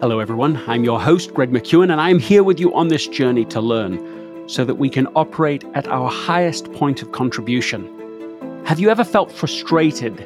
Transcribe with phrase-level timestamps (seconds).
[0.00, 0.62] Hello, everyone.
[0.68, 4.48] I'm your host, Greg McKeown, and I'm here with you on this journey to learn
[4.48, 8.62] so that we can operate at our highest point of contribution.
[8.64, 10.24] Have you ever felt frustrated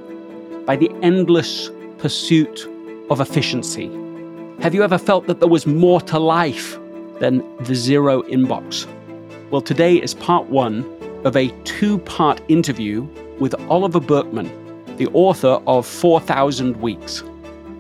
[0.67, 2.69] by the endless pursuit
[3.09, 3.87] of efficiency?
[4.61, 6.79] Have you ever felt that there was more to life
[7.19, 8.87] than the zero inbox?
[9.51, 10.85] Well, today is part one
[11.25, 13.09] of a two part interview
[13.41, 14.51] with Oliver Burkeman,
[14.99, 17.23] the author of 4,000 Weeks.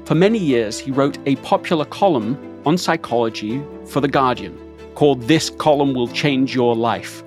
[0.05, 4.59] For many years, he wrote a popular column on psychology for The Guardian
[4.97, 7.23] called This Column Will Change Your Life.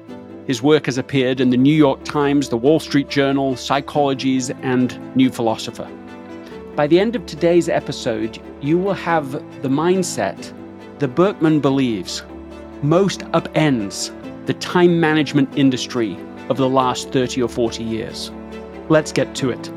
[0.45, 5.15] His work has appeared in the New York Times, the Wall Street Journal, Psychologies, and
[5.15, 5.89] New Philosopher.
[6.75, 10.53] By the end of today's episode, you will have the mindset
[10.99, 12.23] that Burkeman believes
[12.81, 14.11] most upends
[14.47, 16.17] the time management industry
[16.49, 18.31] of the last 30 or 40 years.
[18.89, 19.71] Let's get to it.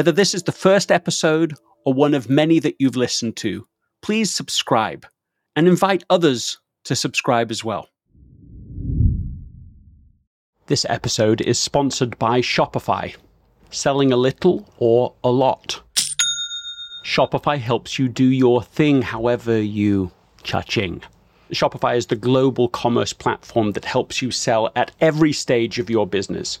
[0.00, 1.52] Whether this is the first episode
[1.84, 3.66] or one of many that you've listened to,
[4.00, 5.06] please subscribe
[5.54, 7.86] and invite others to subscribe as well.
[10.68, 13.14] This episode is sponsored by Shopify.
[13.68, 15.82] Selling a little or a lot.
[17.04, 21.02] Shopify helps you do your thing however you cha-ching.
[21.52, 26.06] Shopify is the global commerce platform that helps you sell at every stage of your
[26.06, 26.60] business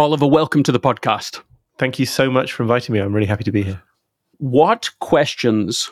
[0.00, 1.40] Oliver, welcome to the podcast.
[1.78, 2.98] Thank you so much for inviting me.
[2.98, 3.80] I'm really happy to be here.
[4.38, 5.88] What questions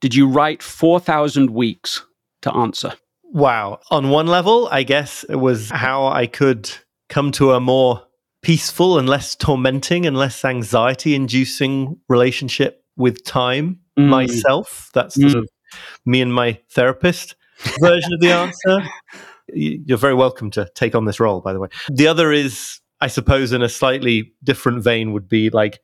[0.00, 2.04] did you write 4,000 weeks
[2.42, 2.94] to answer?
[3.22, 3.78] Wow.
[3.92, 6.68] On one level, I guess it was how I could
[7.08, 8.02] come to a more
[8.42, 14.08] peaceful and less tormenting and less anxiety inducing relationship with time mm.
[14.08, 14.90] myself.
[14.94, 15.30] That's mm.
[15.30, 15.48] sort of
[16.04, 17.36] me and my therapist
[17.78, 18.82] version of the answer.
[19.46, 21.68] You're very welcome to take on this role, by the way.
[21.88, 25.80] The other is I suppose in a slightly different vein would be like,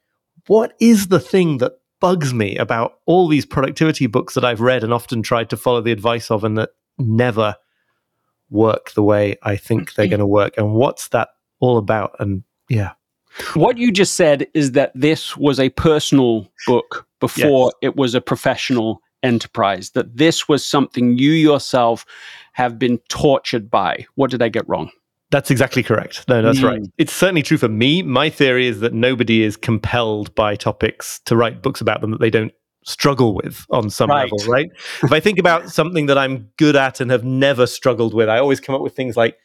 [0.47, 4.83] what is the thing that bugs me about all these productivity books that I've read
[4.83, 7.57] and often tried to follow the advice of and that never
[8.49, 10.11] work the way I think they're mm.
[10.11, 10.55] going to work?
[10.57, 11.29] And what's that
[11.61, 12.17] all about?
[12.19, 12.93] And yeah.
[13.55, 17.91] What you just said is that this was a personal book before yes.
[17.91, 22.05] it was a professional enterprise, that this was something you yourself
[22.55, 24.07] have been tortured by.
[24.15, 24.91] What did I get wrong?
[25.31, 26.25] That's exactly correct.
[26.29, 26.65] No, that's mm.
[26.65, 26.83] right.
[26.99, 28.03] It's certainly true for me.
[28.03, 32.21] My theory is that nobody is compelled by topics to write books about them that
[32.21, 32.53] they don't
[32.85, 34.31] struggle with on some right.
[34.31, 34.71] level, right?
[35.03, 38.39] if I think about something that I'm good at and have never struggled with, I
[38.39, 39.39] always come up with things like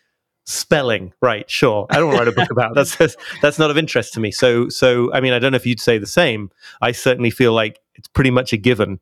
[0.46, 1.14] spelling.
[1.22, 1.86] Right, sure.
[1.90, 4.20] I don't want to write a book about that's, that's that's not of interest to
[4.20, 4.32] me.
[4.32, 6.50] So so I mean, I don't know if you'd say the same.
[6.82, 9.00] I certainly feel like it's pretty much a given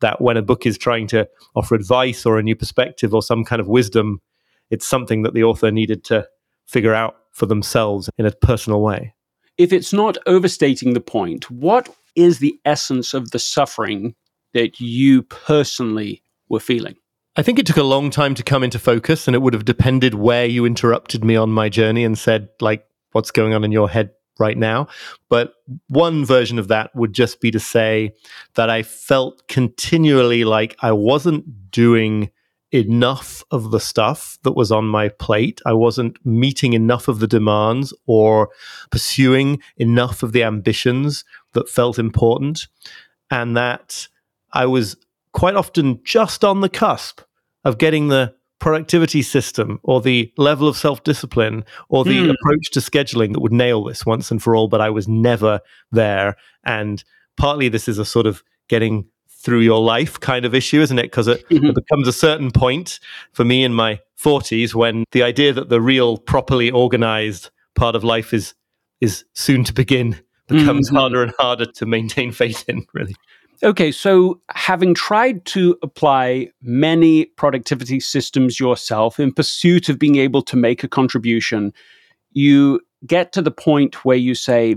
[0.00, 3.44] that when a book is trying to offer advice or a new perspective or some
[3.44, 4.20] kind of wisdom
[4.70, 6.26] it's something that the author needed to
[6.66, 9.14] figure out for themselves in a personal way.
[9.58, 14.14] If it's not overstating the point, what is the essence of the suffering
[14.54, 16.96] that you personally were feeling?
[17.36, 19.66] I think it took a long time to come into focus, and it would have
[19.66, 23.72] depended where you interrupted me on my journey and said, like, what's going on in
[23.72, 24.88] your head right now.
[25.28, 25.54] But
[25.88, 28.14] one version of that would just be to say
[28.54, 32.30] that I felt continually like I wasn't doing
[32.76, 35.60] enough of the stuff that was on my plate.
[35.66, 38.50] I wasn't meeting enough of the demands or
[38.90, 42.66] pursuing enough of the ambitions that felt important.
[43.30, 44.08] And that
[44.52, 44.96] I was
[45.32, 47.20] quite often just on the cusp
[47.64, 52.34] of getting the productivity system or the level of self discipline or the mm.
[52.34, 55.60] approach to scheduling that would nail this once and for all, but I was never
[55.92, 56.36] there.
[56.64, 57.02] And
[57.36, 59.06] partly this is a sort of getting
[59.46, 61.04] through your life kind of issue, isn't it?
[61.04, 61.66] Because it, mm-hmm.
[61.66, 62.98] it, becomes a certain point
[63.30, 68.02] for me in my 40s when the idea that the real properly organized part of
[68.02, 68.54] life is
[69.00, 70.96] is soon to begin becomes mm-hmm.
[70.96, 73.14] harder and harder to maintain faith in, really.
[73.62, 80.42] Okay, so having tried to apply many productivity systems yourself in pursuit of being able
[80.42, 81.72] to make a contribution,
[82.32, 84.76] you get to the point where you say,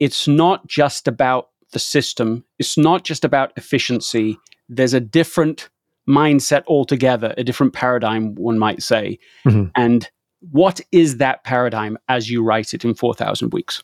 [0.00, 4.38] it's not just about the system, it's not just about efficiency.
[4.68, 5.68] There's a different
[6.08, 9.18] mindset altogether, a different paradigm, one might say.
[9.44, 9.66] Mm-hmm.
[9.74, 10.08] And
[10.50, 13.82] what is that paradigm as you write it in 4,000 weeks?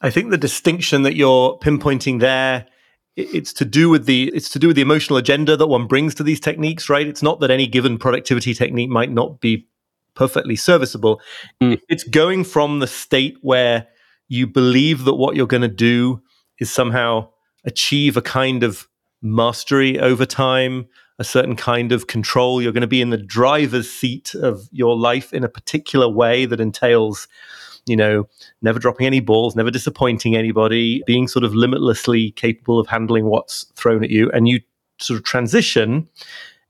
[0.00, 2.66] I think the distinction that you're pinpointing there
[3.16, 6.14] it's to do with the it's to do with the emotional agenda that one brings
[6.14, 9.66] to these techniques right it's not that any given productivity technique might not be
[10.14, 11.20] perfectly serviceable
[11.60, 11.78] mm.
[11.88, 13.86] it's going from the state where
[14.28, 16.22] you believe that what you're going to do
[16.60, 17.28] is somehow
[17.64, 18.88] achieve a kind of
[19.22, 20.86] mastery over time
[21.18, 24.96] a certain kind of control you're going to be in the driver's seat of your
[24.96, 27.28] life in a particular way that entails
[27.86, 28.28] you know,
[28.62, 33.64] never dropping any balls, never disappointing anybody, being sort of limitlessly capable of handling what's
[33.74, 34.30] thrown at you.
[34.32, 34.60] And you
[34.98, 36.08] sort of transition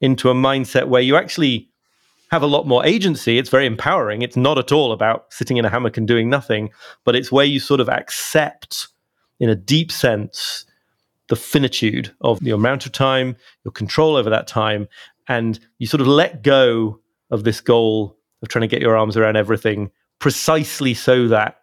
[0.00, 1.68] into a mindset where you actually
[2.30, 3.38] have a lot more agency.
[3.38, 4.22] It's very empowering.
[4.22, 6.70] It's not at all about sitting in a hammock and doing nothing,
[7.04, 8.88] but it's where you sort of accept,
[9.40, 10.64] in a deep sense,
[11.28, 14.86] the finitude of your amount of time, your control over that time,
[15.28, 17.00] and you sort of let go
[17.30, 21.56] of this goal of trying to get your arms around everything precisely so that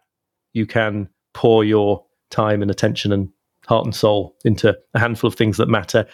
[0.52, 3.28] you can pour your time and attention and
[3.66, 6.06] heart and soul into a handful of things that matter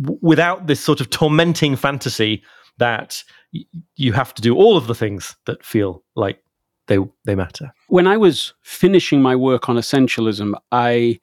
[0.00, 2.42] w- without this sort of tormenting fantasy
[2.78, 3.22] that
[3.52, 3.64] y-
[3.96, 6.42] you have to do all of the things that feel like
[6.90, 7.72] they they matter.
[7.86, 11.20] When I was finishing my work on essentialism, I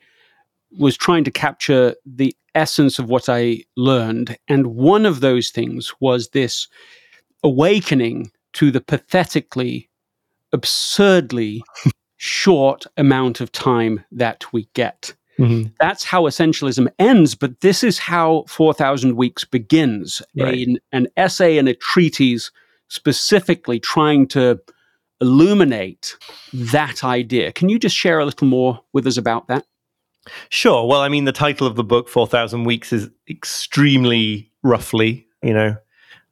[0.80, 5.94] was trying to capture the essence of what I learned and one of those things
[6.00, 6.68] was this
[7.44, 9.90] awakening to the pathetically
[10.54, 11.64] absurdly
[12.18, 15.14] short amount of time that we get.
[15.38, 15.70] Mm-hmm.
[15.80, 20.68] That's how essentialism ends, but this is how 4,000 Weeks begins right.
[20.68, 22.52] a, an essay and a treatise
[22.88, 24.60] specifically trying to
[25.22, 26.16] illuminate
[26.54, 27.52] that idea.
[27.52, 29.66] Can you just share a little more with us about that?
[30.50, 30.88] Sure.
[30.88, 35.76] Well, I mean, the title of the book, 4,000 Weeks, is extremely roughly, you know,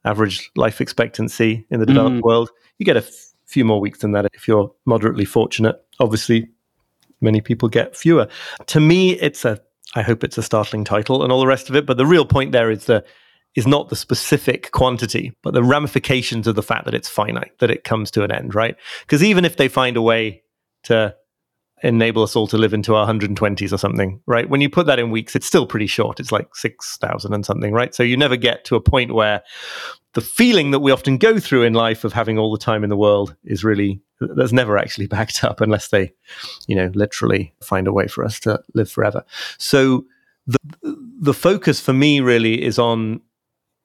[0.04, 2.22] average life expectancy in the developed mm.
[2.22, 2.50] world.
[2.78, 3.04] You get a
[3.46, 5.82] few more weeks than that if you're moderately fortunate.
[5.98, 6.48] Obviously,
[7.20, 8.28] many people get fewer.
[8.66, 9.60] To me, it's a
[9.94, 11.86] I hope it's a startling title and all the rest of it.
[11.86, 13.04] But the real point there is the
[13.56, 17.70] is not the specific quantity, but the ramifications of the fact that it's finite, that
[17.70, 18.76] it comes to an end, right?
[19.00, 20.42] Because even if they find a way
[20.84, 21.14] to
[21.82, 24.48] enable us all to live into our 120s or something, right?
[24.48, 26.20] When you put that in weeks, it's still pretty short.
[26.20, 27.94] It's like 6,000 and something, right?
[27.94, 29.42] So you never get to a point where
[30.14, 32.90] the feeling that we often go through in life of having all the time in
[32.90, 36.12] the world is really, that's never actually backed up unless they,
[36.66, 39.22] you know, literally find a way for us to live forever.
[39.58, 40.06] So
[40.46, 40.58] the,
[41.20, 43.20] the focus for me really is on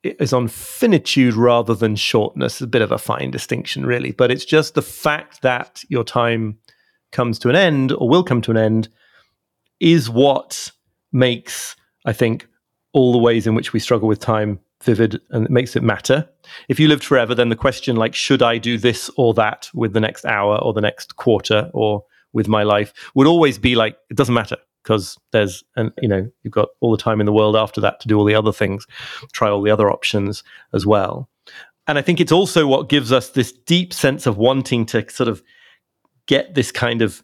[0.03, 2.61] is on finitude rather than shortness.
[2.61, 6.57] a bit of a fine distinction, really, but it's just the fact that your time
[7.11, 8.89] comes to an end or will come to an end
[9.79, 10.71] is what
[11.11, 12.47] makes, I think,
[12.93, 16.27] all the ways in which we struggle with time vivid and it makes it matter.
[16.67, 19.93] If you lived forever, then the question like, should I do this or that with
[19.93, 22.03] the next hour or the next quarter or
[22.33, 26.29] with my life would always be like, it doesn't matter because there's, and you know,
[26.43, 28.51] you've got all the time in the world after that to do all the other
[28.51, 28.85] things,
[29.31, 31.29] try all the other options as well.
[31.87, 35.29] And I think it's also what gives us this deep sense of wanting to sort
[35.29, 35.43] of
[36.27, 37.23] get this kind of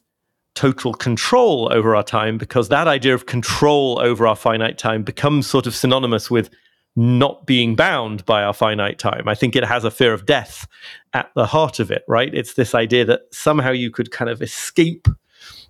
[0.56, 5.46] total control over our time because that idea of control over our finite time becomes
[5.46, 6.50] sort of synonymous with
[6.96, 9.28] not being bound by our finite time.
[9.28, 10.68] I think it has a fear of death
[11.14, 12.34] at the heart of it, right?
[12.34, 15.08] It's this idea that somehow you could kind of escape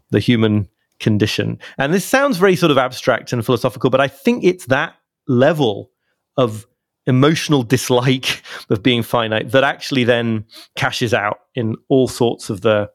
[0.10, 1.60] the human condition.
[1.78, 4.96] And this sounds very sort of abstract and philosophical, but I think it's that
[5.28, 5.92] level
[6.38, 6.66] of
[7.06, 12.90] emotional dislike of being finite that actually then cashes out in all sorts of the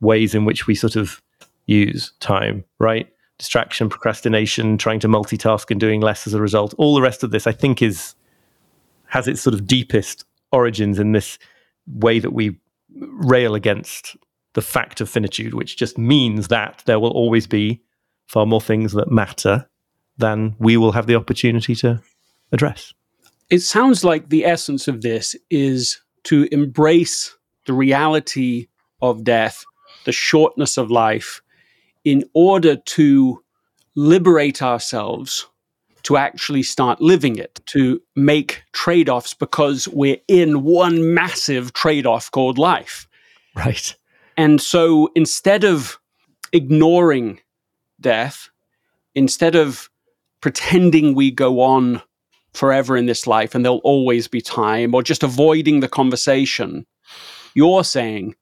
[0.00, 1.22] ways in which we sort of
[1.66, 3.08] use time, right?
[3.38, 6.74] Distraction, procrastination, trying to multitask and doing less as a result.
[6.78, 8.14] All the rest of this, I think, is
[9.08, 11.38] has its sort of deepest origins in this
[11.86, 12.58] way that we
[12.94, 14.16] rail against
[14.56, 17.82] the fact of finitude, which just means that there will always be
[18.26, 19.68] far more things that matter
[20.16, 22.00] than we will have the opportunity to
[22.52, 22.94] address.
[23.50, 27.36] It sounds like the essence of this is to embrace
[27.66, 28.68] the reality
[29.02, 29.62] of death,
[30.06, 31.42] the shortness of life,
[32.02, 33.44] in order to
[33.94, 35.46] liberate ourselves
[36.04, 42.06] to actually start living it, to make trade offs because we're in one massive trade
[42.06, 43.06] off called life.
[43.54, 43.94] Right.
[44.36, 45.98] And so instead of
[46.52, 47.40] ignoring
[48.00, 48.50] death,
[49.14, 49.88] instead of
[50.40, 52.02] pretending we go on
[52.52, 56.86] forever in this life and there'll always be time, or just avoiding the conversation,
[57.54, 58.34] you're saying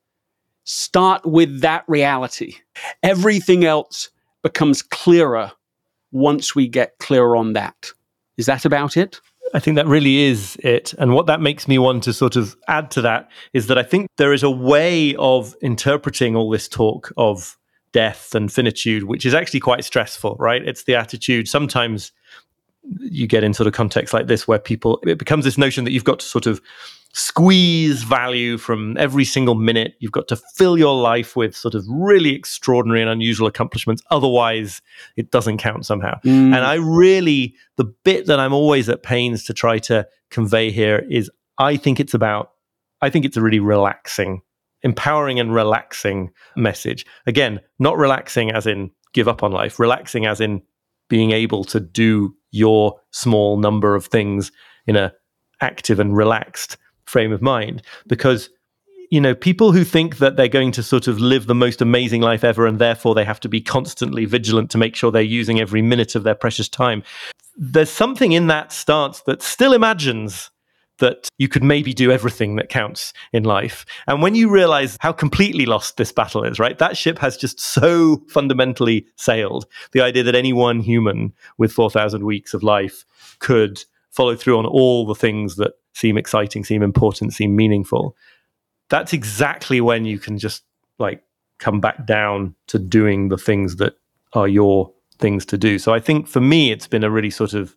[0.64, 2.56] start with that reality.
[3.02, 4.10] Everything else
[4.42, 5.52] becomes clearer
[6.12, 7.92] once we get clear on that.
[8.36, 9.20] Is that about it?
[9.54, 10.92] I think that really is it.
[10.94, 13.84] And what that makes me want to sort of add to that is that I
[13.84, 17.56] think there is a way of interpreting all this talk of
[17.92, 20.66] death and finitude, which is actually quite stressful, right?
[20.66, 21.46] It's the attitude.
[21.46, 22.10] Sometimes
[22.98, 25.92] you get in sort of contexts like this where people, it becomes this notion that
[25.92, 26.60] you've got to sort of
[27.14, 29.94] squeeze value from every single minute.
[30.00, 34.02] You've got to fill your life with sort of really extraordinary and unusual accomplishments.
[34.10, 34.82] Otherwise,
[35.16, 36.18] it doesn't count somehow.
[36.24, 36.54] Mm.
[36.54, 41.06] And I really, the bit that I'm always at pains to try to convey here
[41.08, 42.50] is I think it's about,
[43.00, 44.42] I think it's a really relaxing,
[44.82, 47.06] empowering and relaxing message.
[47.26, 50.62] Again, not relaxing as in give up on life, relaxing as in
[51.08, 54.50] being able to do your small number of things
[54.88, 55.12] in a
[55.60, 58.50] active and relaxed frame of mind because
[59.10, 62.20] you know people who think that they're going to sort of live the most amazing
[62.20, 65.60] life ever and therefore they have to be constantly vigilant to make sure they're using
[65.60, 67.02] every minute of their precious time
[67.56, 70.50] there's something in that stance that still imagines
[70.98, 73.84] that you could maybe do everything that counts in life.
[74.06, 76.78] And when you realize how completely lost this battle is, right?
[76.78, 79.66] That ship has just so fundamentally sailed.
[79.92, 83.04] The idea that any one human with 4,000 weeks of life
[83.40, 88.16] could follow through on all the things that seem exciting, seem important, seem meaningful.
[88.90, 90.62] That's exactly when you can just
[90.98, 91.22] like
[91.58, 93.94] come back down to doing the things that
[94.34, 95.78] are your things to do.
[95.78, 97.76] So I think for me, it's been a really sort of,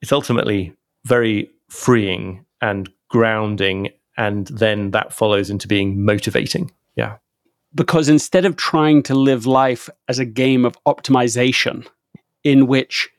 [0.00, 0.72] it's ultimately
[1.04, 3.90] very freeing and grounding.
[4.16, 6.70] And then that follows into being motivating.
[6.94, 7.16] Yeah.
[7.74, 11.86] Because instead of trying to live life as a game of optimization,
[12.44, 13.10] in which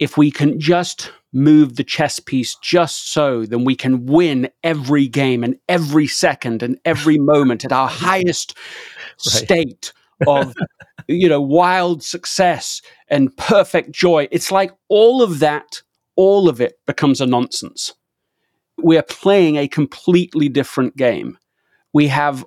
[0.00, 5.06] if we can just move the chess piece just so, then we can win every
[5.06, 9.20] game and every second and every moment at our highest right.
[9.20, 9.92] state
[10.26, 10.54] of
[11.08, 14.26] you know wild success and perfect joy.
[14.32, 15.82] It's like all of that
[16.16, 17.94] all of it becomes a nonsense.
[18.76, 21.38] We are playing a completely different game.
[21.92, 22.44] We have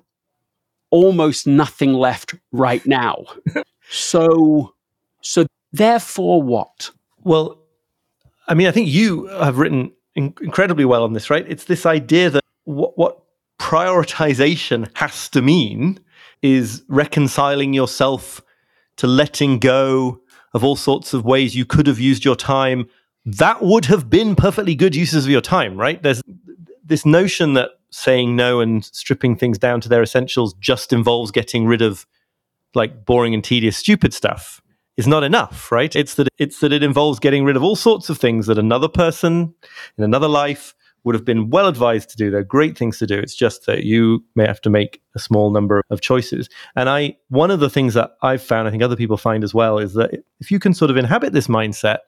[0.90, 3.24] almost nothing left right now.
[3.90, 4.72] So
[5.20, 6.90] so therefore what
[7.24, 7.60] well
[8.46, 11.46] I mean, I think you have written in- incredibly well on this, right?
[11.48, 13.22] It's this idea that what, what
[13.58, 15.98] prioritization has to mean
[16.42, 18.42] is reconciling yourself
[18.98, 20.20] to letting go
[20.52, 22.86] of all sorts of ways you could have used your time
[23.26, 26.02] that would have been perfectly good uses of your time, right?
[26.02, 26.20] There's
[26.84, 31.66] this notion that saying no and stripping things down to their essentials just involves getting
[31.66, 32.06] rid of
[32.74, 34.60] like boring and tedious, stupid stuff
[34.96, 35.94] is not enough, right?
[35.94, 38.88] It's that it's that it involves getting rid of all sorts of things that another
[38.88, 39.54] person
[39.98, 40.74] in another life
[41.04, 42.30] would have been well advised to do.
[42.30, 43.18] They're great things to do.
[43.18, 46.48] It's just that you may have to make a small number of choices.
[46.76, 49.54] And I one of the things that I've found, I think other people find as
[49.54, 51.98] well, is that if you can sort of inhabit this mindset,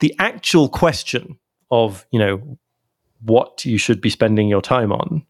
[0.00, 1.38] the actual question
[1.70, 2.58] of, you know,
[3.22, 5.26] what you should be spending your time on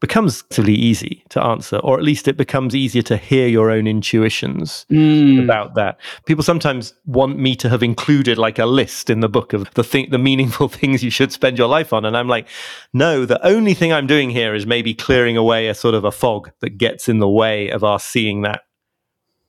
[0.00, 3.86] becomes really easy to answer, or at least it becomes easier to hear your own
[3.86, 5.42] intuitions mm.
[5.42, 5.98] about that.
[6.26, 9.82] People sometimes want me to have included like a list in the book of the
[9.82, 12.46] thing, the meaningful things you should spend your life on, and I'm like,
[12.92, 16.12] no, the only thing I'm doing here is maybe clearing away a sort of a
[16.12, 18.62] fog that gets in the way of our seeing that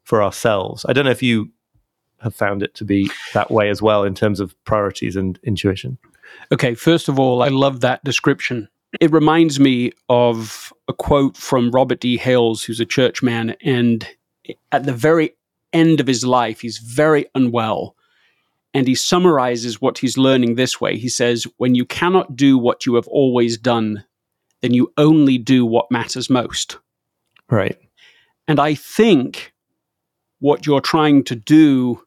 [0.03, 0.85] for ourselves.
[0.87, 1.51] I don't know if you
[2.21, 5.97] have found it to be that way as well in terms of priorities and intuition.
[6.51, 11.71] Okay, first of all, I love that description it reminds me of a quote from
[11.71, 12.17] Robert D.
[12.17, 14.07] Hales, who's a churchman, and
[14.71, 15.35] at the very
[15.73, 17.95] end of his life, he's very unwell.
[18.73, 20.97] And he summarizes what he's learning this way.
[20.97, 24.03] He says, When you cannot do what you have always done,
[24.61, 26.77] then you only do what matters most.
[27.49, 27.77] Right.
[28.47, 29.53] And I think
[30.39, 32.01] what you're trying to do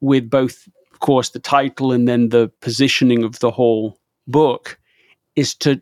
[0.00, 4.78] with both, of course, the title and then the positioning of the whole book
[5.36, 5.80] is to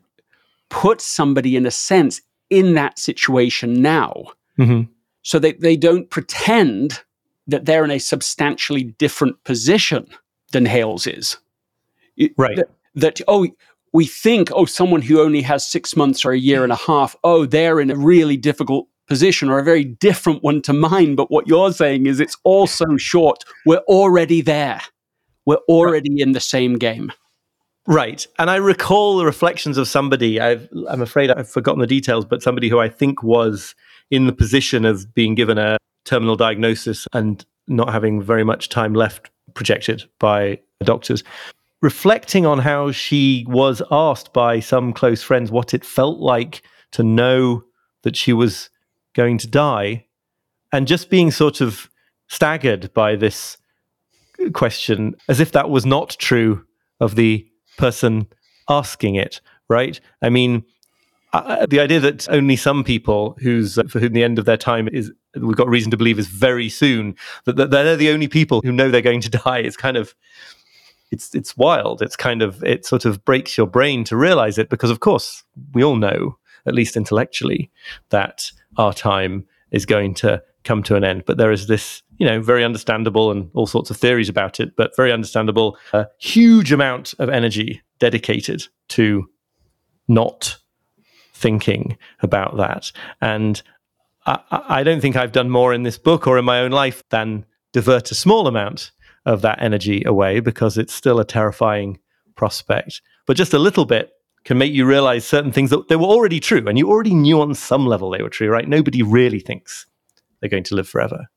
[0.69, 4.25] put somebody, in a sense, in that situation now.
[4.57, 4.91] Mm-hmm.
[5.21, 7.01] So that they don't pretend
[7.47, 10.07] that they're in a substantially different position
[10.51, 11.37] than Hales is.
[12.37, 12.55] Right.
[12.55, 13.47] That, that, oh,
[13.93, 17.15] we think, oh, someone who only has six months or a year and a half,
[17.23, 21.15] oh, they're in a really difficult position or a very different one to mine.
[21.15, 23.43] But what you're saying is it's all so short.
[23.65, 24.81] We're already there.
[25.45, 26.21] We're already right.
[26.21, 27.11] in the same game.
[27.87, 28.27] Right.
[28.37, 32.43] And I recall the reflections of somebody, i am afraid I've forgotten the details, but
[32.43, 33.75] somebody who I think was
[34.11, 38.93] in the position of being given a terminal diagnosis and not having very much time
[38.93, 41.23] left projected by doctors.
[41.81, 47.03] Reflecting on how she was asked by some close friends what it felt like to
[47.03, 47.63] know
[48.03, 48.69] that she was
[49.13, 50.05] going to die,
[50.73, 51.89] and just being sort of
[52.27, 53.57] staggered by this
[54.53, 56.65] question, as if that was not true
[56.99, 57.47] of the
[57.77, 58.27] person
[58.69, 59.99] asking it, right?
[60.21, 60.63] I mean,
[61.33, 64.87] uh, the idea that only some people who's for whom the end of their time
[64.87, 67.15] is we've got reason to believe is very soon
[67.45, 70.15] that, that they're the only people who know they're going to die is kind of
[71.11, 74.69] it's it's wild it's kind of it sort of breaks your brain to realize it
[74.69, 75.43] because of course
[75.73, 77.71] we all know at least intellectually
[78.09, 81.23] that our time is going to come to an end.
[81.25, 84.75] But there is this, you know, very understandable and all sorts of theories about it,
[84.75, 89.29] but very understandable, a uh, huge amount of energy dedicated to
[90.07, 90.57] not
[91.33, 92.91] thinking about that.
[93.21, 93.61] And
[94.25, 97.01] I, I don't think I've done more in this book or in my own life
[97.09, 98.91] than divert a small amount
[99.25, 101.99] of that energy away because it's still a terrifying
[102.35, 103.01] prospect.
[103.25, 104.11] But just a little bit
[104.45, 107.41] can make you realize certain things that they were already true and you already knew
[107.41, 108.67] on some level they were true, right?
[108.67, 109.85] Nobody really thinks
[110.39, 111.27] they're going to live forever.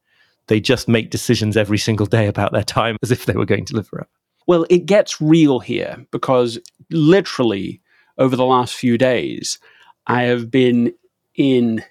[0.47, 3.65] They just make decisions every single day about their time as if they were going
[3.67, 4.09] to live forever.
[4.47, 6.59] Well, it gets real here because
[6.91, 7.81] literally
[8.19, 9.59] over the last few days,
[10.07, 10.93] I have been
[11.37, 11.85] in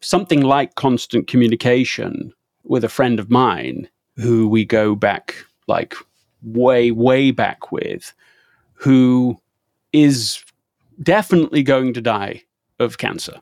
[0.00, 2.32] something like constant communication
[2.64, 5.34] with a friend of mine who we go back
[5.68, 5.94] like
[6.42, 8.12] way, way back with,
[8.74, 9.38] who
[9.92, 10.44] is
[11.02, 12.42] definitely going to die
[12.78, 13.40] of cancer.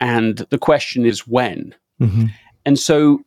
[0.00, 1.74] And the question is when.
[2.00, 2.26] Mm-hmm.
[2.66, 3.24] And so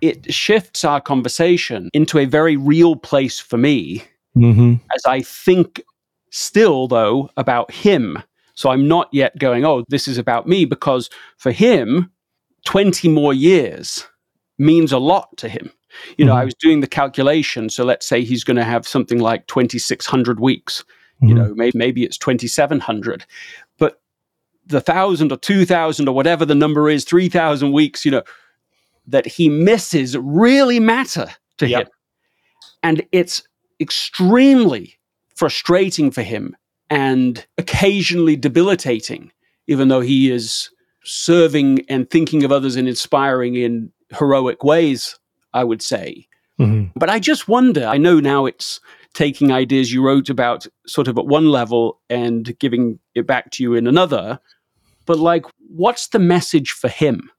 [0.00, 4.02] it shifts our conversation into a very real place for me
[4.36, 4.74] mm-hmm.
[4.94, 5.82] as I think
[6.30, 8.22] still, though, about him.
[8.54, 12.10] So I'm not yet going, oh, this is about me, because for him,
[12.66, 14.06] 20 more years
[14.58, 15.70] means a lot to him.
[16.16, 16.42] You know, mm-hmm.
[16.42, 17.68] I was doing the calculation.
[17.68, 20.84] So let's say he's going to have something like 2,600 weeks.
[21.22, 21.28] Mm-hmm.
[21.28, 23.24] You know, maybe, maybe it's 2,700.
[23.78, 24.00] But
[24.66, 28.22] the 1,000 or 2,000 or whatever the number is, 3,000 weeks, you know,
[29.10, 31.86] that he misses really matter to yep.
[31.86, 31.92] him.
[32.82, 33.42] And it's
[33.80, 34.98] extremely
[35.34, 36.56] frustrating for him
[36.88, 39.32] and occasionally debilitating,
[39.66, 40.70] even though he is
[41.04, 45.18] serving and thinking of others and inspiring in heroic ways,
[45.54, 46.26] I would say.
[46.58, 46.92] Mm-hmm.
[46.96, 48.80] But I just wonder, I know now it's
[49.14, 53.62] taking ideas you wrote about sort of at one level and giving it back to
[53.62, 54.38] you in another.
[55.06, 57.30] But like, what's the message for him?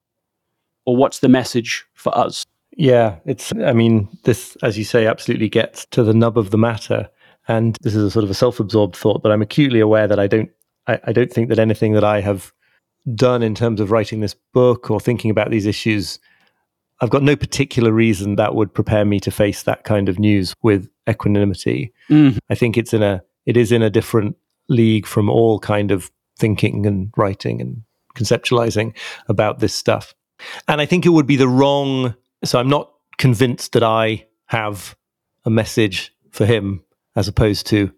[0.86, 2.46] Or what's the message for us?
[2.78, 6.58] Yeah, it's, I mean, this, as you say, absolutely gets to the nub of the
[6.58, 7.10] matter.
[7.48, 10.20] And this is a sort of a self absorbed thought, but I'm acutely aware that
[10.20, 10.50] I don't,
[10.88, 12.54] I, I don't think that anything that I have
[13.15, 16.20] done in terms of writing this book or thinking about these issues
[17.02, 20.54] I've got no particular reason that would prepare me to face that kind of news
[20.62, 21.91] with equanimity.
[22.10, 22.38] Mm.
[22.50, 24.38] I think it's in a it is in a different
[24.70, 27.82] league from all kind of thinking and writing and
[28.15, 28.96] conceptualizing
[29.28, 30.13] about this stuff.
[30.68, 34.96] And I think it would be the wrong so I'm not convinced that I have
[35.46, 36.84] a message for him
[37.16, 37.92] as opposed to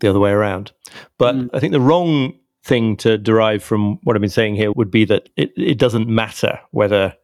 [0.00, 0.72] the other way around.
[1.18, 1.50] But mm.
[1.52, 5.04] I think the wrong thing to derive from what I've been saying here would be
[5.06, 7.14] that it, it doesn't matter whether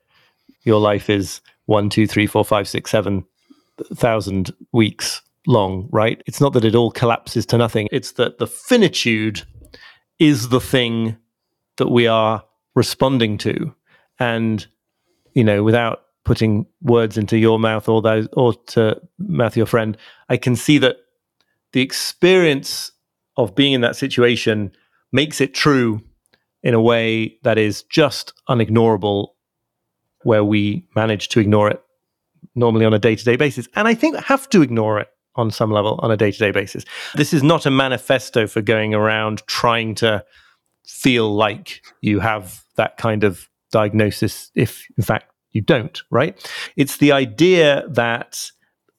[0.63, 3.25] your life is one, two, three, four, five, six, seven
[3.95, 6.23] thousand weeks long, right?
[6.27, 7.89] It's not that it all collapses to nothing.
[7.93, 9.43] It's that the finitude
[10.19, 11.17] is the thing
[11.77, 13.75] that we are responding to.
[14.19, 14.67] And,
[15.35, 19.97] you know, without putting words into your mouth or those or to mouth your friend,
[20.29, 20.97] I can see that
[21.73, 22.93] the experience
[23.37, 24.73] of being in that situation
[25.13, 26.03] makes it true
[26.63, 29.29] in a way that is just unignorable
[30.23, 31.83] where we manage to ignore it
[32.55, 33.69] normally on a day to day basis.
[33.75, 36.51] And I think have to ignore it on some level on a day to day
[36.51, 36.85] basis.
[37.15, 40.25] This is not a manifesto for going around trying to
[40.85, 46.37] feel like you have that kind of diagnosis if, in fact, you don't, right?
[46.77, 48.51] It's the idea that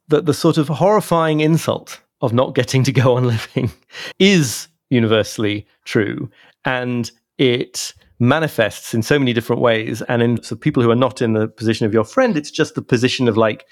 [0.09, 3.71] that the sort of horrifying insult of not getting to go on living
[4.19, 6.29] is universally true
[6.65, 11.21] and it manifests in so many different ways and in so people who are not
[11.21, 13.65] in the position of your friend it's just the position of like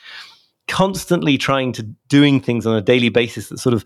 [0.67, 3.83] constantly trying to doing things on a daily basis that sort of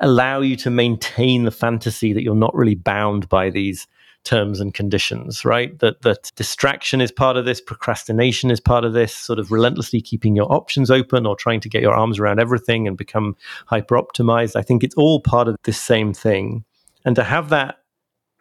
[0.00, 3.86] allow you to maintain the fantasy that you're not really bound by these
[4.24, 5.78] terms and conditions, right?
[5.80, 10.00] That that distraction is part of this, procrastination is part of this, sort of relentlessly
[10.00, 13.96] keeping your options open or trying to get your arms around everything and become hyper
[13.96, 14.56] optimized.
[14.56, 16.64] I think it's all part of this same thing.
[17.04, 17.78] And to have that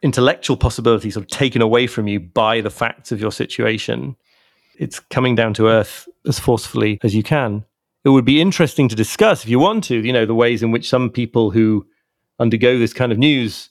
[0.03, 4.15] intellectual possibility sort of taken away from you by the facts of your situation,
[4.77, 7.65] it's coming down to earth as forcefully as you can.
[8.03, 10.71] It would be interesting to discuss, if you want to, you know, the ways in
[10.71, 11.85] which some people who
[12.39, 13.69] undergo this kind of news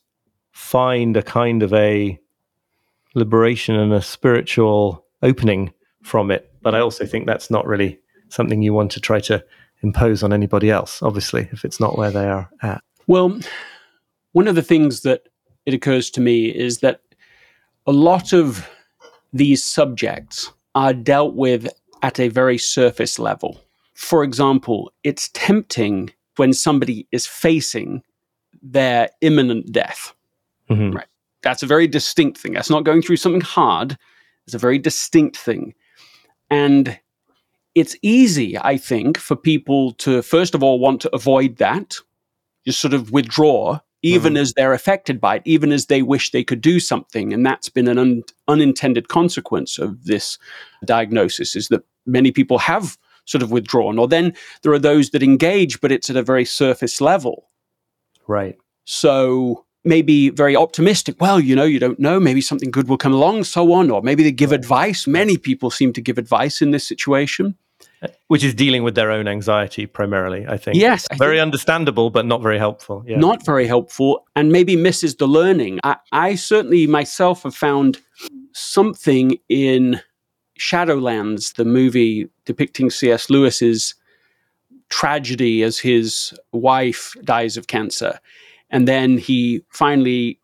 [0.52, 2.18] find a kind of a
[3.14, 6.52] liberation and a spiritual opening from it.
[6.62, 9.44] But I also think that's not really something you want to try to
[9.82, 12.82] impose on anybody else, obviously, if it's not where they are at.
[13.06, 13.40] Well,
[14.32, 15.28] one of the things that
[15.66, 17.00] it occurs to me is that
[17.86, 18.68] a lot of
[19.32, 21.68] these subjects are dealt with
[22.02, 23.60] at a very surface level.
[23.94, 28.02] For example, it's tempting when somebody is facing
[28.62, 30.14] their imminent death
[30.70, 30.96] Mm-hmm.
[30.96, 31.06] Right.
[31.42, 32.52] That's a very distinct thing.
[32.52, 33.98] That's not going through something hard.
[34.46, 35.74] It's a very distinct thing.
[36.50, 36.98] And
[37.74, 41.96] it's easy, I think, for people to, first of all, want to avoid that,
[42.66, 44.42] just sort of withdraw, even mm-hmm.
[44.42, 47.32] as they're affected by it, even as they wish they could do something.
[47.32, 50.38] And that's been an un- unintended consequence of this
[50.84, 53.98] diagnosis, is that many people have sort of withdrawn.
[53.98, 57.48] Or then there are those that engage, but it's at a very surface level.
[58.26, 58.56] Right.
[58.84, 61.20] So maybe very optimistic.
[61.20, 62.20] Well, you know, you don't know.
[62.20, 63.90] Maybe something good will come along, so on.
[63.90, 65.06] Or maybe they give advice.
[65.06, 67.56] Many people seem to give advice in this situation.
[68.02, 70.76] Uh, which is dealing with their own anxiety primarily, I think.
[70.76, 71.06] Yes.
[71.10, 73.04] I very think understandable, but not very helpful.
[73.06, 73.18] Yeah.
[73.18, 75.80] Not very helpful, and maybe misses the learning.
[75.84, 78.00] I, I certainly myself have found
[78.52, 80.00] something in
[80.58, 83.28] Shadowlands, the movie depicting C.S.
[83.28, 83.94] Lewis's
[84.88, 88.18] tragedy as his wife dies of cancer
[88.70, 90.38] and then he finally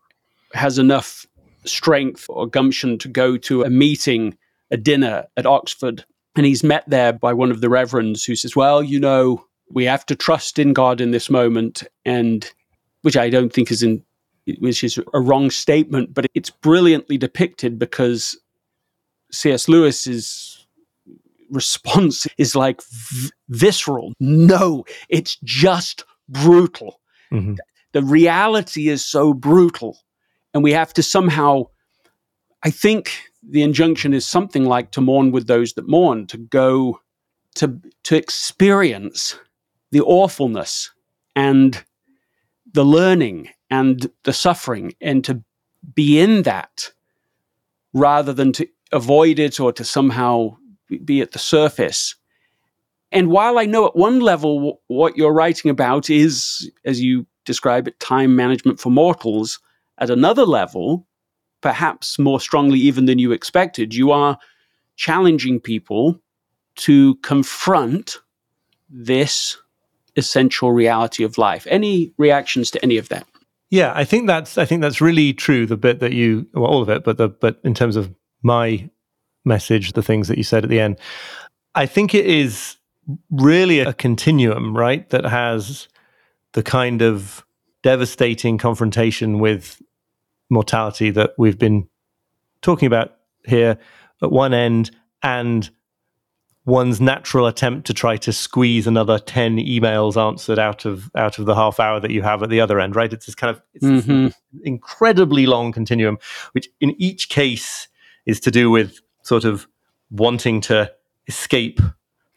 [0.53, 1.25] has enough
[1.65, 4.37] strength or gumption to go to a meeting,
[4.71, 6.05] a dinner at Oxford.
[6.35, 9.85] And he's met there by one of the reverends who says, Well, you know, we
[9.85, 11.83] have to trust in God in this moment.
[12.05, 12.49] And
[13.01, 14.03] which I don't think is in
[14.59, 18.37] which is a wrong statement, but it's brilliantly depicted because
[19.29, 19.67] C.S.
[19.67, 20.65] Lewis's
[21.49, 24.13] response is like v- visceral.
[24.21, 27.01] No, it's just brutal.
[27.31, 27.55] Mm-hmm
[27.97, 29.97] the reality is so brutal.
[30.53, 31.63] And we have to somehow,
[32.63, 37.01] I think the injunction is something like to mourn with those that mourn, to go
[37.55, 39.39] to, to experience
[39.89, 40.91] the awfulness
[41.35, 41.83] and
[42.71, 45.43] the learning and the suffering and to
[45.95, 46.91] be in that
[47.93, 50.55] rather than to avoid it or to somehow
[51.03, 52.13] be at the surface.
[53.11, 57.87] And while I know at one level what you're writing about is, as you describe
[57.87, 59.59] it time management for mortals
[59.97, 61.07] at another level,
[61.61, 63.95] perhaps more strongly even than you expected.
[63.95, 64.37] You are
[64.95, 66.21] challenging people
[66.75, 68.17] to confront
[68.89, 69.57] this
[70.15, 71.65] essential reality of life.
[71.69, 73.25] Any reactions to any of that?
[73.69, 75.65] Yeah, I think that's I think that's really true.
[75.65, 78.89] The bit that you, well, all of it, but the but in terms of my
[79.43, 80.99] message, the things that you said at the end,
[81.75, 82.77] I think it is
[83.29, 85.09] really a continuum, right?
[85.09, 85.87] That has
[86.57, 87.45] the kind of
[87.83, 89.79] devastating confrontation with
[90.49, 91.87] mortality that we've been
[92.63, 93.77] talking about here
[94.23, 94.89] at one end
[95.21, 95.69] and
[96.65, 101.45] one's natural attempt to try to squeeze another 10 emails answered out of out of
[101.45, 103.61] the half hour that you have at the other end right it's this kind of
[103.75, 104.29] it's mm-hmm.
[104.63, 106.17] incredibly long continuum
[106.53, 107.87] which in each case
[108.25, 109.67] is to do with sort of
[110.09, 110.91] wanting to
[111.27, 111.79] escape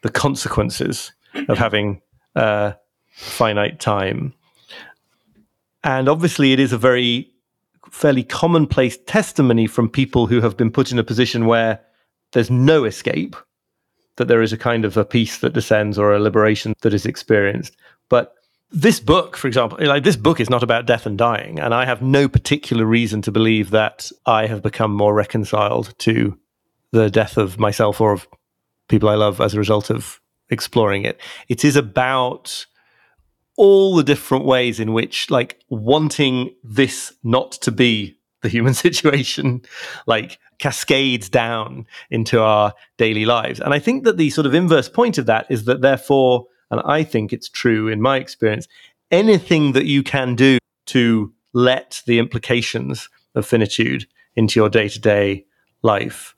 [0.03, 1.11] the consequences
[1.49, 2.03] of having
[2.37, 2.73] uh,
[3.11, 4.33] finite time.
[5.83, 7.31] And obviously, it is a very
[7.90, 11.81] fairly commonplace testimony from people who have been put in a position where
[12.33, 13.35] there's no escape,
[14.16, 17.07] that there is a kind of a peace that descends or a liberation that is
[17.07, 17.77] experienced.
[18.09, 18.35] But
[18.70, 21.85] this book, for example, like this book is not about death and dying, and I
[21.85, 26.38] have no particular reason to believe that I have become more reconciled to
[26.92, 28.29] the death of myself or of
[28.88, 30.20] people I love as a result of
[30.51, 31.20] exploring it.
[31.49, 32.66] It is about
[33.57, 39.63] all the different ways in which, like, wanting this not to be the human situation,
[40.07, 43.61] like, cascades down into our daily lives.
[43.61, 46.81] And I think that the sort of inverse point of that is that, therefore, and
[46.85, 48.69] I think it's true in my experience,
[49.11, 55.01] anything that you can do to let the implications of finitude into your day to
[55.01, 55.45] day
[55.83, 56.35] life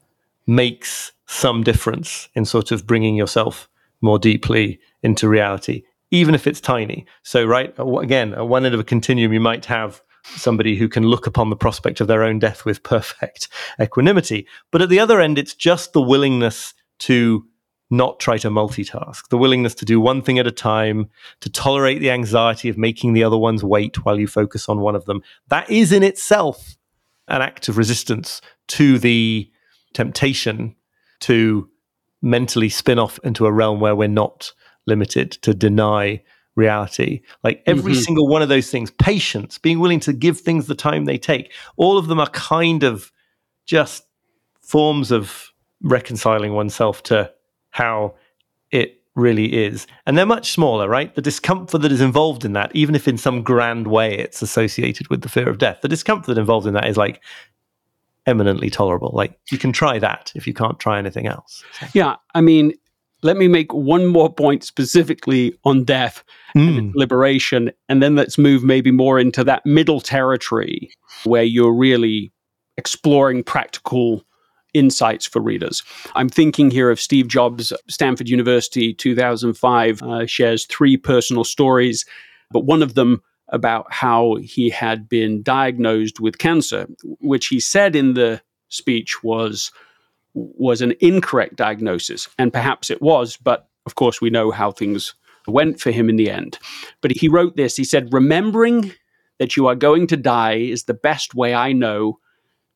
[0.46, 3.68] makes some difference in sort of bringing yourself
[4.00, 7.06] more deeply into reality, even if it's tiny.
[7.24, 10.88] So, right, uh, again, at one end of a continuum, you might have somebody who
[10.88, 13.48] can look upon the prospect of their own death with perfect
[13.80, 14.46] equanimity.
[14.70, 17.44] But at the other end, it's just the willingness to
[17.90, 22.00] not try to multitask, the willingness to do one thing at a time, to tolerate
[22.00, 25.22] the anxiety of making the other ones wait while you focus on one of them.
[25.48, 26.76] That is in itself
[27.28, 29.50] an act of resistance to the
[29.92, 30.74] temptation
[31.20, 31.68] to
[32.22, 34.52] mentally spin off into a realm where we're not
[34.86, 36.22] limited, to deny
[36.54, 37.22] reality.
[37.42, 38.02] Like every mm-hmm.
[38.02, 41.52] single one of those things, patience, being willing to give things the time they take,
[41.76, 43.10] all of them are kind of
[43.64, 44.04] just
[44.60, 47.32] forms of reconciling oneself to
[47.70, 48.14] how
[48.70, 49.86] it really is.
[50.06, 51.14] And they're much smaller, right?
[51.14, 55.08] The discomfort that is involved in that, even if in some grand way it's associated
[55.08, 57.22] with the fear of death, the discomfort involved in that is like
[58.26, 59.10] eminently tolerable.
[59.12, 61.64] Like you can try that if you can't try anything else.
[61.92, 62.16] Yeah.
[62.34, 62.72] I mean,
[63.22, 66.24] let me make one more point specifically on death
[66.56, 66.78] mm.
[66.78, 70.90] and liberation, and then let's move maybe more into that middle territory
[71.24, 72.32] where you're really
[72.76, 74.24] exploring practical
[74.74, 75.82] insights for readers.
[76.14, 82.06] I'm thinking here of Steve Jobs, Stanford University, 2005, uh, shares three personal stories,
[82.50, 86.86] but one of them about how he had been diagnosed with cancer,
[87.20, 89.70] which he said in the speech was
[90.34, 95.14] was an incorrect diagnosis, and perhaps it was, but of course we know how things
[95.46, 96.58] went for him in the end.
[97.00, 97.76] But he wrote this.
[97.76, 98.92] He said, "Remembering
[99.38, 102.18] that you are going to die is the best way I know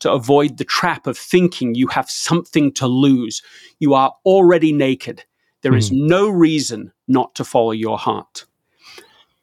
[0.01, 3.43] to avoid the trap of thinking you have something to lose.
[3.79, 5.25] You are already naked.
[5.63, 5.79] There mm.
[5.79, 6.07] is hmm.
[6.07, 8.45] no reason not to follow your heart.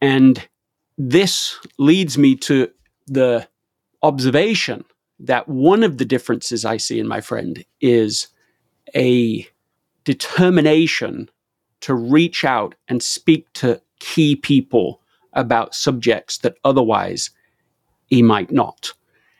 [0.01, 0.47] And
[0.97, 2.69] this leads me to
[3.07, 3.47] the
[4.03, 4.85] observation
[5.23, 8.27] that one of the differences I see in my friend is
[8.95, 9.47] a
[10.03, 11.29] determination
[11.81, 15.01] to reach out and speak to key people
[15.33, 17.31] about subjects that otherwise
[18.07, 18.93] he might not.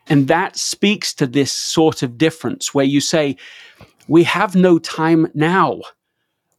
[0.08, 3.38] And that speaks to this sort of difference where you say,
[4.08, 5.82] we have no time now.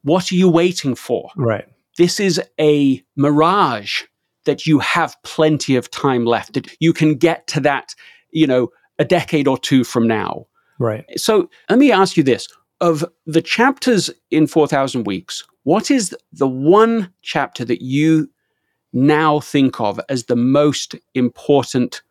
[0.03, 1.31] What are you waiting for?
[1.37, 1.67] Right.
[1.97, 4.03] This is a mirage
[4.45, 6.55] that you have plenty of time left.
[6.55, 7.95] That you can get to that,
[8.31, 10.47] you know, a decade or two from now.
[10.79, 11.05] Right.
[11.19, 12.49] So let me ask you this
[12.81, 18.29] of the chapters in 4,000 Weeks, what is the one chapter that you
[18.93, 22.03] now think of as the most important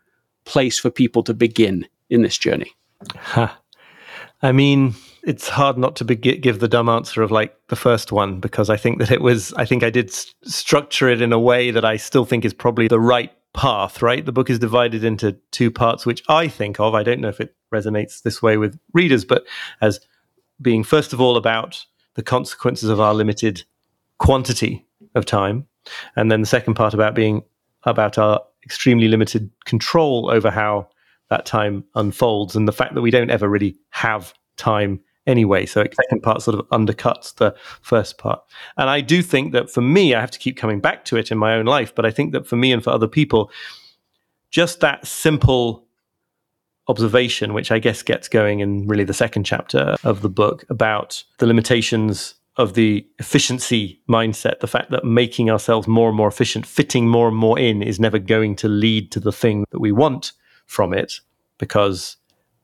[0.46, 2.72] place for people to begin in this journey?
[3.16, 3.52] Huh.
[4.42, 8.12] I mean, it's hard not to be- give the dumb answer of like the first
[8.12, 11.32] one because I think that it was, I think I did st- structure it in
[11.32, 14.26] a way that I still think is probably the right path, right?
[14.26, 17.40] The book is divided into two parts, which I think of, I don't know if
[17.40, 19.46] it resonates this way with readers, but
[19.82, 20.00] as
[20.62, 21.86] being, first of all, about
[22.16, 23.64] the consequences of our limited
[24.20, 24.86] quantity
[25.16, 25.68] of time.
[26.16, 27.44] And then the second part about being
[27.84, 30.88] about our extremely limited control over how
[31.30, 35.66] that time unfolds and the fact that we don't ever really have time anyway.
[35.66, 38.42] So the second part sort of undercuts the first part.
[38.78, 41.32] And I do think that for me, I have to keep coming back to it
[41.32, 43.52] in my own life, but I think that for me and for other people,
[44.50, 45.86] just that simple
[46.88, 51.24] observation, which I guess gets going in really the second chapter of the book about
[51.38, 56.66] the limitations of the efficiency mindset, the fact that making ourselves more and more efficient,
[56.66, 59.92] fitting more and more in is never going to lead to the thing that we
[59.92, 60.34] want
[60.68, 61.20] from it
[61.58, 62.18] because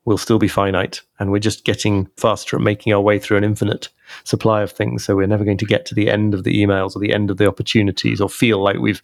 [0.05, 3.43] we'll still be finite and we're just getting faster at making our way through an
[3.43, 3.89] infinite
[4.23, 5.03] supply of things.
[5.05, 7.29] So we're never going to get to the end of the emails or the end
[7.29, 9.03] of the opportunities or feel like we've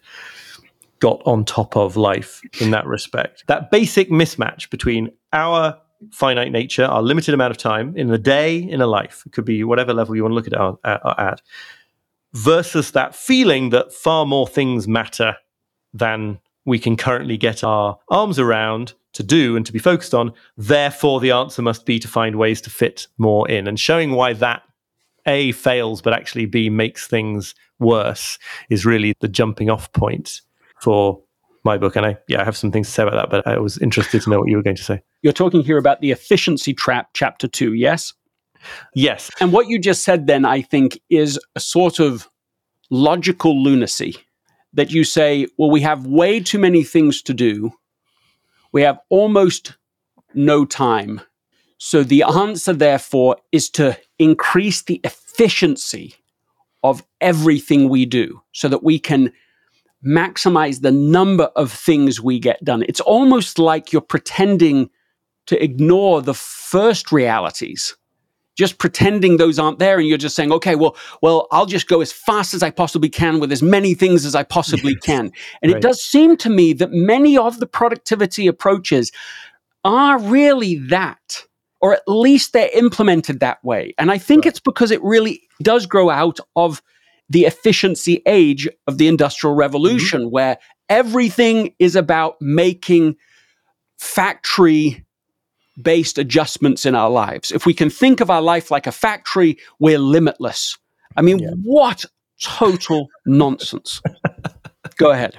[0.98, 3.44] got on top of life in that respect.
[3.46, 5.78] That basic mismatch between our
[6.10, 9.22] finite nature, our limited amount of time in a day, in a life.
[9.26, 11.42] It could be whatever level you want to look at it at, at,
[12.32, 15.36] versus that feeling that far more things matter
[15.92, 20.32] than we can currently get our arms around to do and to be focused on.
[20.56, 24.32] Therefore, the answer must be to find ways to fit more in and showing why
[24.34, 24.62] that
[25.26, 28.38] A fails, but actually B makes things worse
[28.70, 30.40] is really the jumping off point
[30.80, 31.20] for
[31.64, 31.96] my book.
[31.96, 34.22] And I, yeah, I have some things to say about that, but I was interested
[34.22, 35.02] to know what you were going to say.
[35.22, 38.14] You're talking here about the efficiency trap, chapter two, yes?
[38.94, 39.30] Yes.
[39.40, 42.28] And what you just said then, I think, is a sort of
[42.90, 44.16] logical lunacy
[44.72, 47.72] that you say, well, we have way too many things to do.
[48.76, 49.74] We have almost
[50.34, 51.22] no time.
[51.78, 56.16] So the answer, therefore, is to increase the efficiency
[56.82, 59.32] of everything we do so that we can
[60.06, 62.82] maximize the number of things we get done.
[62.82, 64.90] It's almost like you're pretending
[65.46, 67.96] to ignore the first realities
[68.56, 72.00] just pretending those aren't there and you're just saying okay well well i'll just go
[72.00, 75.30] as fast as i possibly can with as many things as i possibly can
[75.62, 75.76] and right.
[75.76, 79.12] it does seem to me that many of the productivity approaches
[79.84, 81.44] are really that
[81.80, 84.50] or at least they're implemented that way and i think right.
[84.50, 86.82] it's because it really does grow out of
[87.28, 90.30] the efficiency age of the industrial revolution mm-hmm.
[90.30, 93.16] where everything is about making
[93.98, 95.05] factory
[95.80, 97.50] based adjustments in our lives.
[97.52, 100.78] If we can think of our life like a factory, we're limitless.
[101.16, 101.50] I mean, yeah.
[101.62, 102.04] what
[102.40, 104.00] total nonsense.
[104.96, 105.38] Go ahead.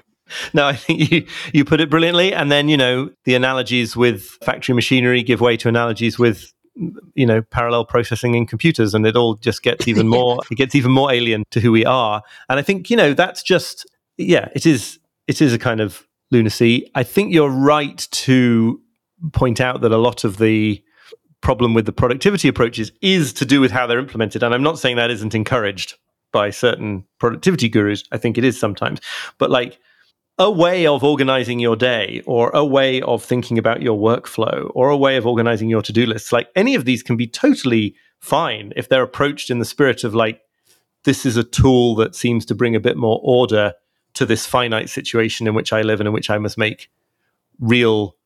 [0.54, 2.34] No, I think you you put it brilliantly.
[2.34, 6.52] And then, you know, the analogies with factory machinery give way to analogies with
[7.16, 10.76] you know parallel processing in computers and it all just gets even more it gets
[10.76, 14.50] even more alien to who we are and i think you know that's just yeah
[14.54, 18.80] it is it is a kind of lunacy i think you're right to
[19.32, 20.84] point out that a lot of the
[21.42, 24.44] problem with the productivity approaches is to do with how they're implemented.
[24.44, 25.96] And I'm not saying that isn't encouraged
[26.32, 28.04] by certain productivity gurus.
[28.12, 29.00] I think it is sometimes.
[29.38, 29.80] But like
[30.38, 34.90] a way of organizing your day or a way of thinking about your workflow or
[34.90, 38.74] a way of organizing your to-do lists, like any of these can be totally fine
[38.76, 40.42] if they're approached in the spirit of like,
[41.06, 43.74] this is a tool that seems to bring a bit more order
[44.16, 46.90] to this finite situation in which I live and in which I must make
[47.60, 48.17] real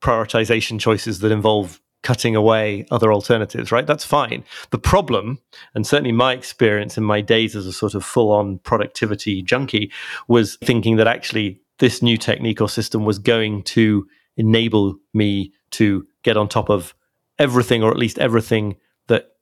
[0.00, 3.86] prioritization choices that involve cutting away other alternatives, right?
[3.86, 4.44] That's fine.
[4.70, 5.40] The problem,
[5.74, 9.90] and certainly my experience in my days as a sort of full on productivity junkie,
[10.28, 14.06] was thinking that actually this new technique or system was going to
[14.36, 16.94] enable me to get on top of
[17.38, 18.76] everything, or at least everything
[19.08, 19.32] that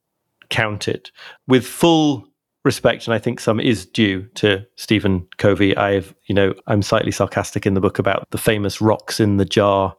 [0.49, 1.11] counted.
[1.47, 2.27] With full
[2.65, 5.77] respect, and I think some is due to Stephen Covey.
[5.77, 9.45] I've, you know, I'm slightly sarcastic in the book about the famous rocks in the
[9.45, 9.95] jar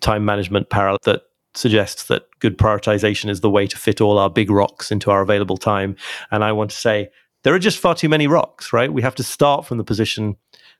[0.00, 1.22] time management parallel that
[1.54, 5.22] suggests that good prioritization is the way to fit all our big rocks into our
[5.22, 5.96] available time.
[6.30, 7.10] And I want to say
[7.42, 8.92] there are just far too many rocks, right?
[8.92, 10.36] We have to start from the position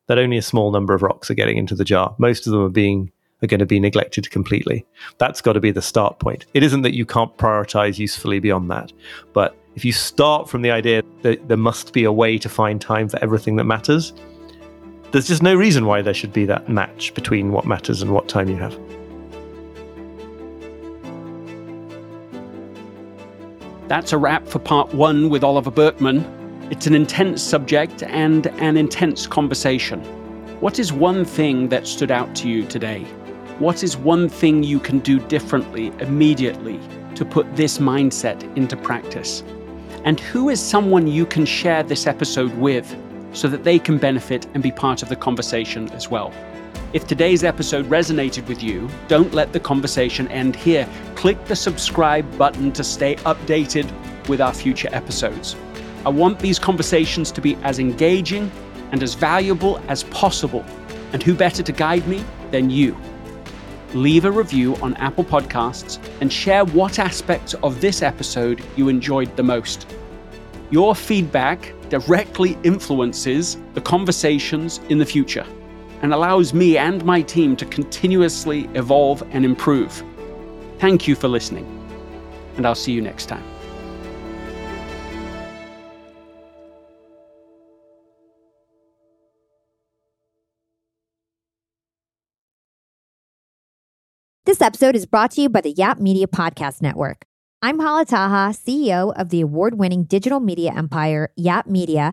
[0.07, 2.15] that only a small number of rocks are getting into the jar.
[2.19, 3.11] Most of them are being
[3.43, 4.87] are going to be neglected completely.
[5.19, 6.47] That's got to be the start point.
[6.55, 8.93] It isn't that you can't prioritize usefully beyond that,
[9.33, 12.81] but if you start from the idea that there must be a way to find
[12.81, 14.13] time for everything that matters,
[15.11, 18.29] there's just no reason why there should be that match between what matters and what
[18.29, 18.79] time you have.
[23.87, 26.25] That's a wrap for part one with Oliver Burkeman.
[26.71, 30.01] It's an intense subject and an intense conversation.
[30.61, 33.03] What is one thing that stood out to you today?
[33.59, 36.81] What is one thing you can do differently immediately
[37.15, 39.45] to put this mindset into practice?
[40.05, 42.97] And who is someone you can share this episode with
[43.35, 46.33] so that they can benefit and be part of the conversation as well?
[46.95, 50.89] If today's episode resonated with you, don't let the conversation end here.
[51.17, 53.91] Click the subscribe button to stay updated
[54.29, 55.57] with our future episodes.
[56.07, 58.49] I want these conversations to be as engaging
[58.93, 60.65] and as valuable as possible.
[61.13, 62.97] And who better to guide me than you?
[63.93, 69.37] Leave a review on Apple Podcasts and share what aspects of this episode you enjoyed
[69.37, 69.93] the most.
[70.71, 75.45] Your feedback directly influences the conversations in the future
[76.05, 80.05] and allows me and my team to continuously evolve and improve.
[80.79, 81.65] Thank you for listening,
[82.59, 83.43] and I'll see you next time.
[94.45, 97.25] This episode is brought to you by the Yap Media Podcast Network.
[97.63, 102.13] I'm Hala Taha, CEO of the award winning digital media empire, Yap Media